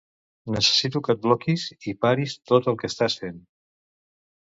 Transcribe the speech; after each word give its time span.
Necessito 0.55 1.01
que 1.09 1.17
et 1.17 1.21
bloquis 1.27 1.67
i 1.93 1.95
paris 2.07 2.37
tot 2.53 2.73
el 2.75 2.83
que 2.83 2.93
estàs 2.93 3.23
fent. 3.25 3.43